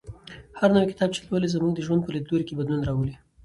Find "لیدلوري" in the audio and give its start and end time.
2.15-2.43